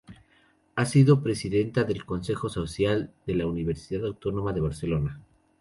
Ha 0.77 0.85
sido 0.87 1.21
presidenta 1.21 1.83
del 1.83 2.05
Consejo 2.05 2.49
Social 2.49 3.13
de 3.27 3.35
la 3.35 3.45
Universidad 3.45 4.07
Autónoma 4.07 4.51
de 4.51 4.61
Barcelona. 4.61 5.21